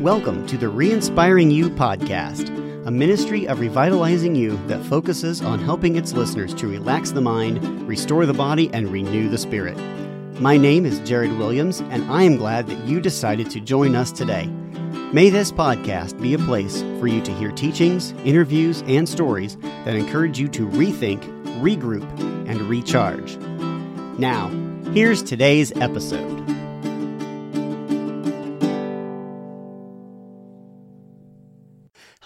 [0.00, 2.50] Welcome to the Re-Inspiring You podcast,
[2.86, 7.88] a ministry of revitalizing you that focuses on helping its listeners to relax the mind,
[7.88, 9.76] restore the body, and renew the spirit.
[10.38, 14.12] My name is Jared Williams, and I am glad that you decided to join us
[14.12, 14.46] today.
[15.14, 19.56] May this podcast be a place for you to hear teachings, interviews, and stories
[19.86, 21.22] that encourage you to rethink,
[21.60, 22.06] regroup,
[22.46, 23.38] and recharge.
[24.18, 24.48] Now,
[24.92, 26.55] here's today's episode.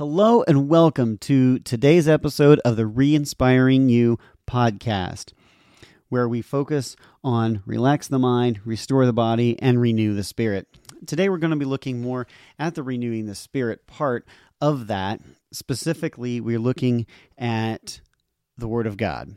[0.00, 5.34] Hello and welcome to today's episode of the Re Inspiring You podcast,
[6.08, 10.66] where we focus on relax the mind, restore the body, and renew the spirit.
[11.06, 12.26] Today we're going to be looking more
[12.58, 14.26] at the renewing the spirit part
[14.58, 15.20] of that.
[15.52, 17.04] Specifically, we're looking
[17.36, 18.00] at
[18.56, 19.36] the Word of God.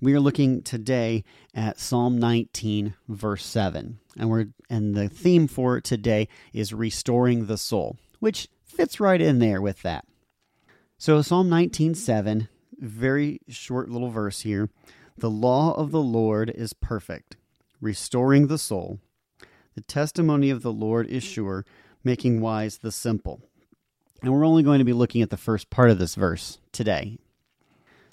[0.00, 3.98] We are looking today at Psalm 19, verse 7.
[4.16, 8.46] And we're and the theme for today is restoring the soul, which
[8.78, 10.04] fits right in there with that.
[10.98, 12.48] So Psalm 19:7,
[12.78, 14.70] very short little verse here.
[15.16, 17.36] The law of the Lord is perfect,
[17.80, 19.00] restoring the soul.
[19.74, 21.66] The testimony of the Lord is sure,
[22.04, 23.40] making wise the simple.
[24.22, 27.18] And we're only going to be looking at the first part of this verse today.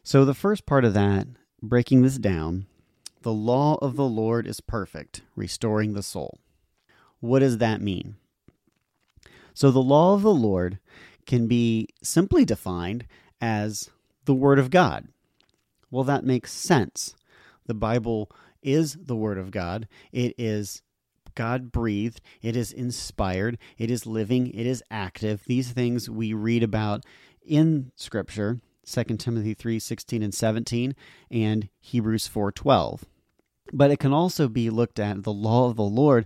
[0.01, 1.27] So the first part of that,
[1.61, 2.65] breaking this down,
[3.21, 6.39] the law of the Lord is perfect, restoring the soul.
[7.19, 8.15] What does that mean?
[9.55, 10.79] So the law of the Lord
[11.25, 13.07] can be simply defined
[13.41, 13.89] as
[14.25, 15.07] the Word of God.
[15.89, 17.15] Well, that makes sense.
[17.65, 18.29] The Bible
[18.61, 19.87] is the Word of God.
[20.11, 20.83] It is
[21.35, 25.43] God breathed, it is inspired, it is living, it is active.
[25.45, 27.05] These things we read about
[27.45, 30.95] in Scripture, 2 Timothy 3 16 and 17,
[31.31, 33.05] and Hebrews 4 12.
[33.73, 36.25] But it can also be looked at, the law of the Lord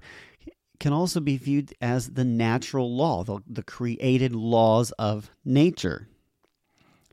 [0.79, 6.07] can also be viewed as the natural law, the, the created laws of nature.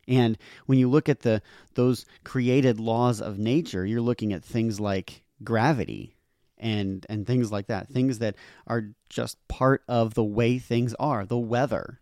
[0.08, 1.42] And when you look at the
[1.74, 6.14] those created laws of nature, you're looking at things like gravity
[6.58, 11.26] and and things like that, things that are just part of the way things are,
[11.26, 12.00] the weather,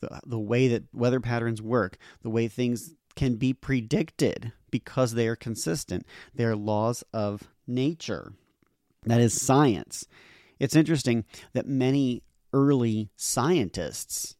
[0.00, 5.26] the, the way that weather patterns work, the way things can be predicted because they
[5.26, 6.06] are consistent.
[6.34, 8.32] They're laws of nature.
[9.04, 10.06] That is science.
[10.60, 12.22] It's interesting that many
[12.52, 14.36] early scientists,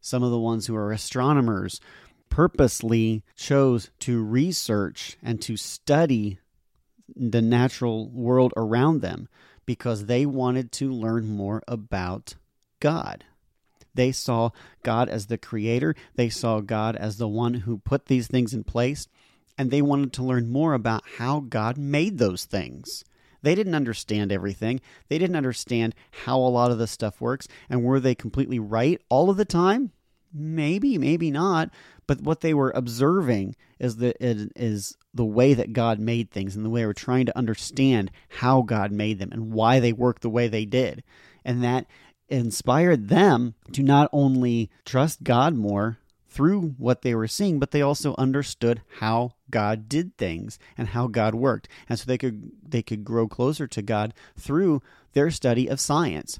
[0.00, 1.80] some of the ones who are astronomers,
[2.30, 6.38] purposely chose to research and to study
[7.14, 9.28] the natural world around them
[9.66, 12.36] because they wanted to learn more about
[12.80, 13.24] God.
[13.94, 14.50] They saw
[14.82, 18.64] God as the creator, they saw God as the one who put these things in
[18.64, 19.08] place,
[19.58, 23.04] and they wanted to learn more about how God made those things.
[23.42, 24.80] They didn't understand everything.
[25.08, 27.48] They didn't understand how a lot of this stuff works.
[27.68, 29.92] And were they completely right all of the time?
[30.32, 31.70] Maybe, maybe not.
[32.06, 36.64] But what they were observing is the is the way that God made things and
[36.64, 40.30] the way we're trying to understand how God made them and why they work the
[40.30, 41.02] way they did.
[41.44, 41.86] And that
[42.28, 45.98] inspired them to not only trust God more,
[46.30, 51.08] through what they were seeing, but they also understood how God did things and how
[51.08, 51.68] God worked.
[51.88, 54.80] And so they could they could grow closer to God through
[55.12, 56.38] their study of science.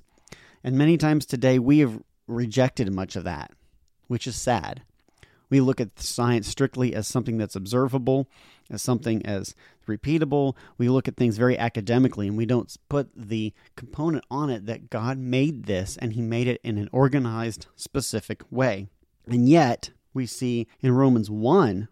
[0.62, 3.50] And many times today we have rejected much of that,
[4.06, 4.82] which is sad.
[5.48, 8.28] We look at science strictly as something that's observable,
[8.70, 9.56] as something as
[9.88, 10.54] repeatable.
[10.78, 14.90] We look at things very academically and we don't put the component on it that
[14.90, 18.86] God made this and he made it in an organized specific way.
[19.30, 21.88] And yet, we see in Romans 1,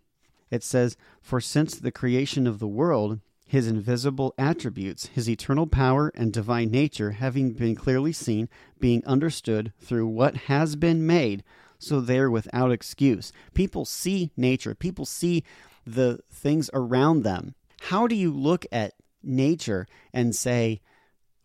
[0.51, 6.13] it says, For since the creation of the world, his invisible attributes, his eternal power
[6.15, 8.49] and divine nature, having been clearly seen,
[8.81, 11.45] being understood through what has been made,
[11.79, 13.33] so they're without excuse.
[13.55, 15.45] People see nature, people see
[15.87, 17.55] the things around them.
[17.83, 20.81] How do you look at nature and say,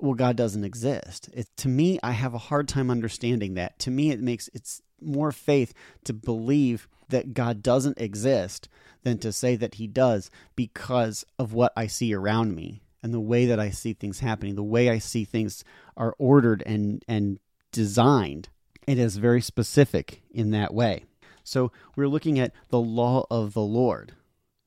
[0.03, 1.29] well, God doesn't exist?
[1.33, 3.79] It, to me, I have a hard time understanding that.
[3.79, 5.73] To me, it makes it's more faith
[6.03, 8.67] to believe that God doesn't exist
[9.03, 13.21] than to say that he does because of what I see around me and the
[13.21, 15.63] way that I see things happening, the way I see things
[15.95, 17.39] are ordered and and
[17.71, 18.49] designed.
[18.85, 21.05] It is very specific in that way.
[21.45, 24.15] So we're looking at the law of the Lord,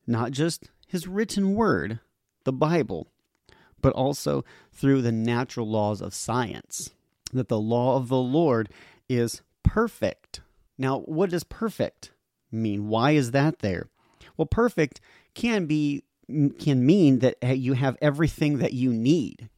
[0.07, 2.01] not just his written word,
[2.45, 3.13] the Bible,
[3.81, 6.91] but also through the natural laws of science.
[7.33, 8.69] That the law of the Lord
[9.09, 10.41] is perfect.
[10.79, 12.13] Now, what does perfect
[12.53, 12.89] mean?
[12.89, 13.89] Why is that there?
[14.37, 15.01] Well, perfect
[15.35, 16.03] can be
[16.59, 19.49] can mean that eh, you have everything that you need.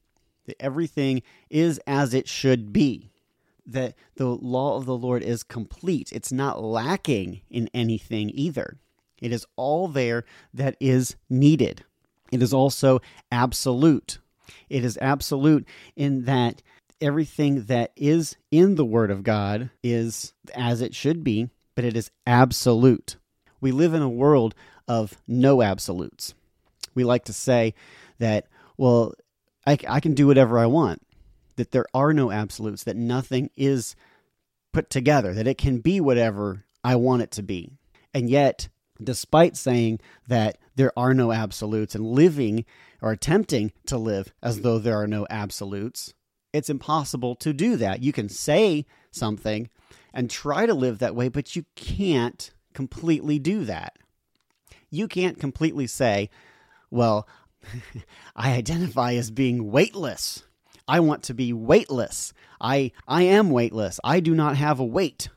[0.46, 3.10] That everything is as it should be.
[3.66, 6.10] that the law of the Lord is complete.
[6.12, 8.78] It's not lacking in anything either.
[9.20, 10.24] It is all there
[10.54, 11.84] that is needed.
[12.32, 14.18] It is also absolute.
[14.68, 15.66] It is absolute
[15.96, 16.62] in that
[17.00, 21.96] everything that is in the Word of God is as it should be, but it
[21.96, 23.16] is absolute.
[23.60, 24.54] We live in a world
[24.86, 26.34] of no absolutes.
[26.94, 27.74] We like to say
[28.18, 28.46] that,
[28.76, 29.14] well,
[29.66, 31.02] I, I can do whatever I want,
[31.56, 33.94] that there are no absolutes, that nothing is
[34.72, 37.72] put together, that it can be whatever I want it to be.
[38.14, 38.68] And yet,
[39.02, 42.64] despite saying that there are no absolutes and living
[43.00, 46.14] or attempting to live as though there are no absolutes,
[46.52, 48.02] it's impossible to do that.
[48.02, 49.68] You can say something
[50.12, 53.96] and try to live that way, but you can't completely do that.
[54.90, 56.30] You can't completely say,
[56.90, 57.28] well,
[58.36, 60.44] I identify as being weightless.
[60.86, 62.32] I want to be weightless.
[62.60, 64.00] I I am weightless.
[64.02, 65.28] I do not have a weight.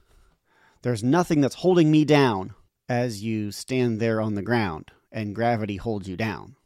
[0.82, 2.54] There's nothing that's holding me down
[2.92, 6.58] as you stand there on the ground and gravity holds you down.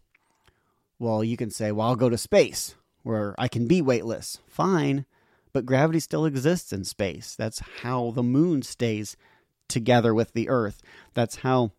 [0.98, 2.74] Well, you can say, "Well, I'll go to space
[3.04, 5.06] where I can be weightless." Fine,
[5.54, 7.36] but gravity still exists in space.
[7.36, 9.16] That's how the moon stays
[9.68, 10.82] together with the earth.
[11.14, 11.74] That's how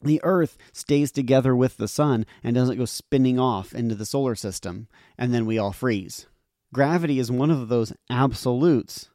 [0.00, 4.34] the earth stays together with the sun and doesn't go spinning off into the solar
[4.34, 4.88] system
[5.18, 6.26] and then we all freeze.
[6.72, 9.09] Gravity is one of those absolutes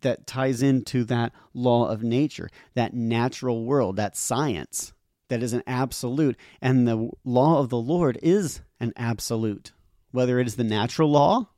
[0.00, 4.92] that ties into that law of nature, that natural world, that science
[5.28, 6.36] that is an absolute.
[6.60, 9.72] And the law of the Lord is an absolute,
[10.10, 11.48] whether it is the natural law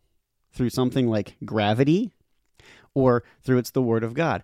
[0.53, 2.12] through something like gravity
[2.94, 4.43] or through it's the word of God.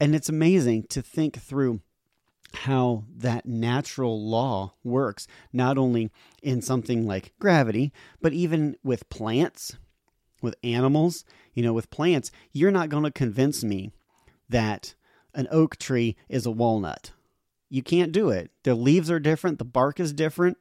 [0.00, 1.80] And it's amazing to think through
[2.52, 6.10] how that natural law works, not only
[6.42, 9.76] in something like gravity, but even with plants,
[10.44, 11.24] with animals.
[11.54, 13.90] You know, with plants, you're not going to convince me
[14.48, 14.94] that
[15.34, 17.12] an oak tree is a walnut.
[17.68, 18.50] You can't do it.
[18.62, 20.58] The leaves are different, the bark is different,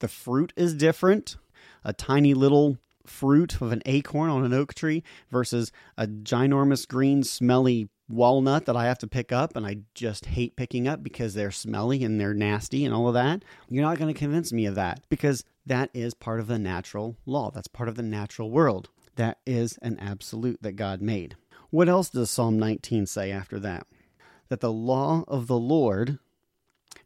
[0.00, 1.36] the fruit is different.
[1.84, 7.22] A tiny little fruit of an acorn on an oak tree versus a ginormous green,
[7.22, 11.34] smelly walnut that I have to pick up and I just hate picking up because
[11.34, 13.44] they're smelly and they're nasty and all of that.
[13.68, 17.16] You're not going to convince me of that because that is part of the natural
[17.24, 17.50] law.
[17.50, 18.90] That's part of the natural world.
[19.20, 21.36] That is an absolute that God made.
[21.68, 23.86] What else does Psalm 19 say after that?
[24.48, 26.18] That the law of the Lord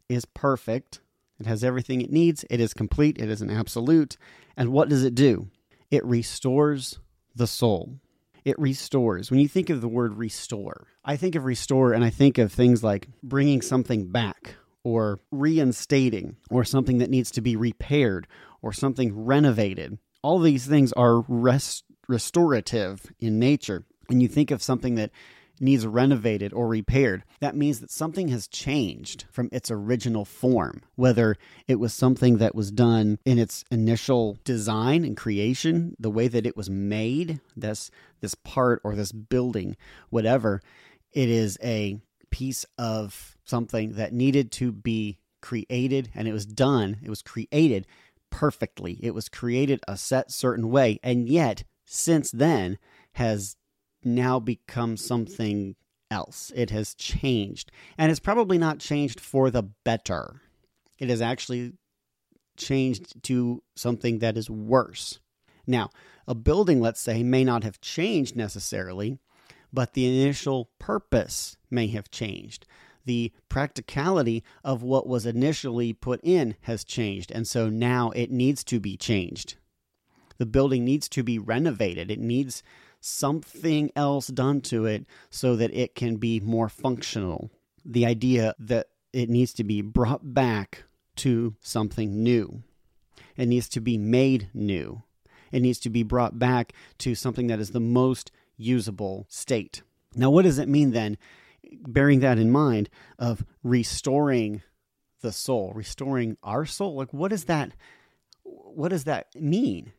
[0.07, 1.01] is perfect.
[1.41, 2.45] It has everything it needs.
[2.49, 3.17] It is complete.
[3.17, 4.15] It is an absolute.
[4.55, 5.49] And what does it do?
[5.91, 6.99] It restores
[7.35, 7.99] the soul
[8.45, 9.31] it restores.
[9.31, 12.53] When you think of the word restore, I think of restore and I think of
[12.53, 18.27] things like bringing something back or reinstating or something that needs to be repaired
[18.61, 19.97] or something renovated.
[20.21, 23.83] All these things are rest- restorative in nature.
[24.09, 25.11] And you think of something that
[25.59, 31.37] needs renovated or repaired, that means that something has changed from its original form, whether
[31.67, 36.45] it was something that was done in its initial design and creation, the way that
[36.45, 37.89] it was made, this
[38.21, 39.77] this part or this building,
[40.09, 40.61] whatever,
[41.13, 41.99] it is a
[42.31, 47.85] piece of something that needed to be created and it was done, it was created
[48.29, 48.99] perfectly.
[49.01, 52.77] It was created a set certain way and yet since then
[53.13, 53.55] has
[54.03, 55.75] now become something
[56.11, 56.51] else.
[56.55, 57.71] It has changed.
[57.97, 60.41] And it's probably not changed for the better.
[60.99, 61.73] It has actually
[62.57, 65.19] changed to something that is worse.
[65.67, 65.89] Now,
[66.27, 69.19] a building, let's say, may not have changed necessarily,
[69.73, 72.65] but the initial purpose may have changed.
[73.05, 78.63] The practicality of what was initially put in has changed, and so now it needs
[78.65, 79.55] to be changed.
[80.37, 82.11] The building needs to be renovated.
[82.11, 82.63] It needs
[82.99, 87.51] something else done to it so that it can be more functional.
[87.85, 90.83] The idea that it needs to be brought back
[91.17, 92.63] to something new.
[93.37, 95.03] It needs to be made new.
[95.51, 99.83] It needs to be brought back to something that is the most usable state.
[100.15, 101.17] Now, what does it mean then,
[101.87, 102.89] bearing that in mind,
[103.19, 104.63] of restoring
[105.21, 106.95] the soul, restoring our soul?
[106.95, 107.71] Like, what does that?
[108.43, 109.93] What does that mean?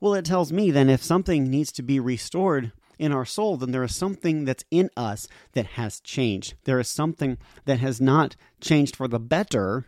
[0.00, 3.70] Well, it tells me then if something needs to be restored in our soul, then
[3.70, 6.54] there is something that's in us that has changed.
[6.64, 9.86] There is something that has not changed for the better,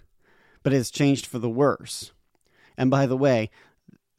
[0.63, 2.13] but has changed for the worse.
[2.77, 3.51] And by the way,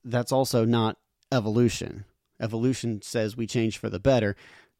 [0.03, 0.97] that's also not
[1.31, 2.05] evolution.
[2.39, 4.35] Evolution says we change for the better.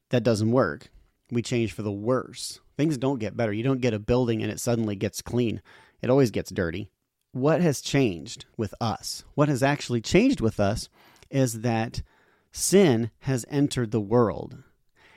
[0.10, 0.90] That doesn't work.
[1.32, 2.60] We change for the worse.
[2.76, 3.54] Things don't get better.
[3.54, 5.62] You don't get a building and it suddenly gets clean,
[6.02, 6.90] it always gets dirty.
[7.34, 9.24] What has changed with us?
[9.34, 10.88] What has actually changed with us
[11.32, 12.04] is that
[12.52, 14.62] sin has entered the world,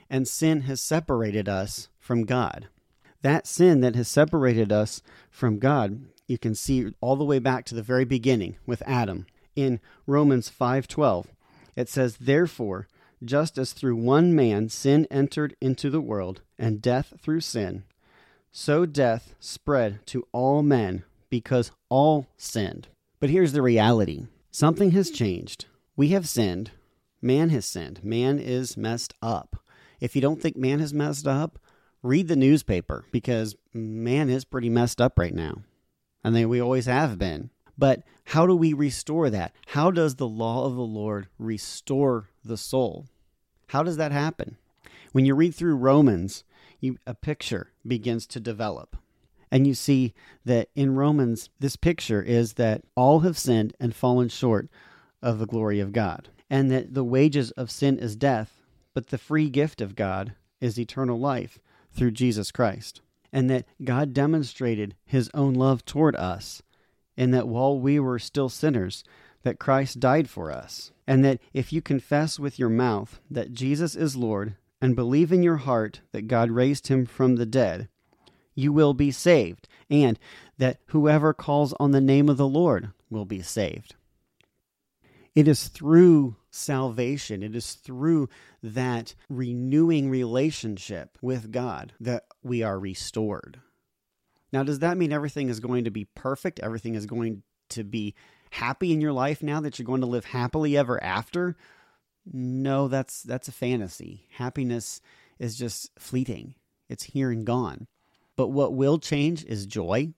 [0.09, 2.69] and sin has separated us from God.
[3.21, 7.65] That sin that has separated us from God, you can see all the way back
[7.65, 9.27] to the very beginning with Adam.
[9.55, 11.27] In Romans 5:12,
[11.75, 12.87] it says, "Therefore,
[13.23, 17.83] just as through one man sin entered into the world, and death through sin,
[18.51, 22.87] so death spread to all men because all sinned."
[23.19, 24.27] But here's the reality.
[24.51, 25.65] Something has changed.
[25.95, 26.71] We have sinned
[27.21, 28.03] Man has sinned.
[28.03, 29.57] Man is messed up.
[29.99, 31.59] If you don't think man has messed up,
[32.03, 35.63] read the newspaper because man is pretty messed up right now.
[36.23, 37.49] And they, we always have been.
[37.77, 39.53] But how do we restore that?
[39.67, 43.07] How does the law of the Lord restore the soul?
[43.67, 44.57] How does that happen?
[45.11, 46.43] When you read through Romans,
[46.79, 48.95] you, a picture begins to develop.
[49.51, 50.13] And you see
[50.45, 54.69] that in Romans, this picture is that all have sinned and fallen short
[55.21, 58.61] of the glory of God and that the wages of sin is death,
[58.93, 61.59] but the free gift of God is eternal life
[61.91, 63.01] through Jesus Christ.
[63.33, 66.61] And that God demonstrated his own love toward us,
[67.17, 69.03] in that while we were still sinners,
[69.43, 70.91] that Christ died for us.
[71.05, 75.43] And that if you confess with your mouth that Jesus is Lord and believe in
[75.43, 77.89] your heart that God raised him from the dead,
[78.57, 80.17] you will be saved, and
[80.57, 83.95] that whoever calls on the name of the Lord will be saved.
[85.35, 88.29] It is through salvation, it is through
[88.63, 93.61] that renewing relationship with God that we are restored.
[94.51, 96.59] Now, does that mean everything is going to be perfect?
[96.61, 98.15] Everything is going to be
[98.49, 101.55] happy in your life now that you're going to live happily ever after?
[102.25, 104.27] No, that's that's a fantasy.
[104.31, 104.99] Happiness
[105.37, 106.55] is just fleeting.
[106.89, 107.87] It's here and gone.
[108.37, 110.13] But what will change is joy.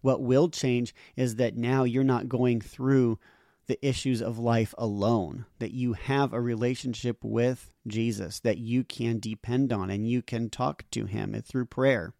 [0.00, 3.18] What will change is that now you're not going through
[3.66, 9.18] the issues of life alone, that you have a relationship with Jesus that you can
[9.18, 12.14] depend on and you can talk to him through prayer.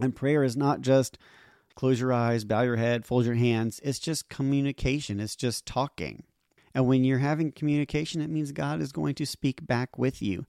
[0.00, 1.18] And prayer is not just
[1.74, 3.80] close your eyes, bow your head, fold your hands.
[3.82, 6.22] It's just communication, it's just talking.
[6.74, 10.44] And when you're having communication, it means God is going to speak back with you.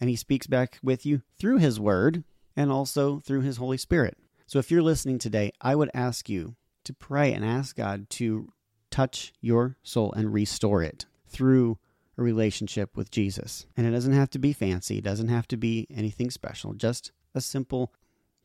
[0.00, 2.24] And he speaks back with you through his word
[2.56, 4.16] and also through his Holy Spirit.
[4.46, 8.52] So if you're listening today, I would ask you to pray and ask God to
[8.90, 11.78] touch your soul and restore it through
[12.18, 13.66] a relationship with Jesus.
[13.76, 17.12] And it doesn't have to be fancy, it doesn't have to be anything special, just
[17.34, 17.92] a simple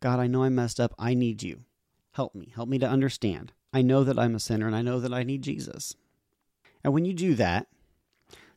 [0.05, 0.93] God, I know I messed up.
[0.99, 1.61] I need you.
[2.11, 2.51] Help me.
[2.53, 3.53] Help me to understand.
[3.73, 5.95] I know that I'm a sinner and I know that I need Jesus.
[6.83, 7.67] And when you do that,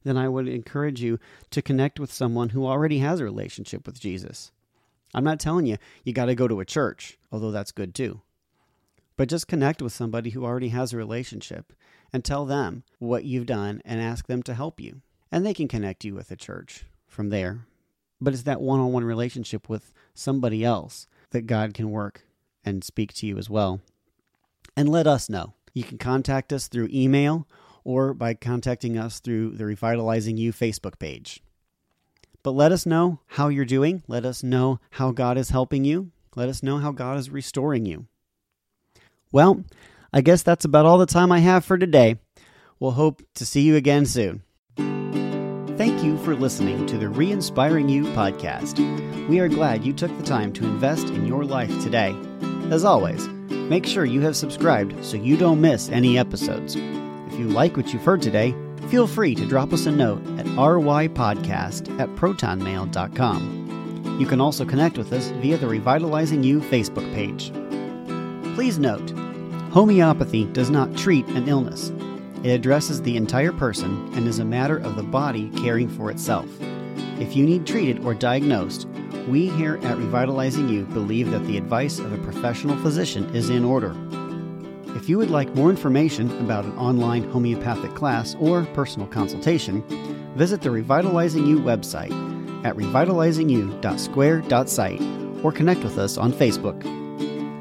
[0.04, 1.18] then I would encourage you
[1.50, 4.52] to connect with someone who already has a relationship with Jesus.
[5.14, 8.20] I'm not telling you you got to go to a church, although that's good too.
[9.16, 11.72] But just connect with somebody who already has a relationship
[12.12, 15.02] and tell them what you've done and ask them to help you.
[15.32, 17.66] And they can connect you with a church from there.
[18.20, 22.22] But it's that one on one relationship with somebody else that God can work
[22.64, 23.80] and speak to you as well.
[24.76, 25.54] And let us know.
[25.74, 27.46] You can contact us through email
[27.84, 31.42] or by contacting us through the Revitalizing You Facebook page.
[32.42, 34.02] But let us know how you're doing.
[34.06, 36.10] Let us know how God is helping you.
[36.36, 38.06] Let us know how God is restoring you.
[39.32, 39.64] Well,
[40.12, 42.16] I guess that's about all the time I have for today.
[42.80, 44.42] We'll hope to see you again soon.
[45.76, 48.78] Thank you for listening to the Re Inspiring You podcast.
[49.28, 52.16] We are glad you took the time to invest in your life today.
[52.70, 56.76] As always, make sure you have subscribed so you don't miss any episodes.
[56.76, 58.54] If you like what you've heard today,
[58.88, 63.58] feel free to drop us a note at rypodcast at protonmail.com.
[64.18, 67.52] You can also connect with us via the Revitalizing You Facebook page.
[68.54, 69.10] Please note,
[69.70, 71.92] homeopathy does not treat an illness.
[72.42, 76.48] It addresses the entire person and is a matter of the body caring for itself.
[77.20, 78.88] If you need treated or diagnosed,
[79.28, 83.64] we here at Revitalizing You believe that the advice of a professional physician is in
[83.64, 83.94] order.
[85.08, 89.82] If you would like more information about an online homeopathic class or personal consultation,
[90.36, 92.12] visit the Revitalizing You website
[92.62, 95.00] at revitalizingyou.square.site
[95.42, 96.82] or connect with us on Facebook.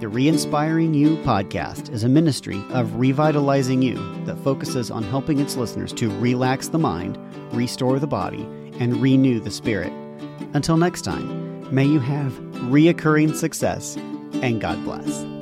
[0.02, 5.40] The Re Inspiring You podcast is a ministry of Revitalizing You that focuses on helping
[5.40, 7.18] its listeners to relax the mind,
[7.56, 8.42] restore the body,
[8.82, 9.94] and renew the spirit.
[10.54, 12.34] Until next time, may you have
[12.68, 15.37] reoccurring success and God bless.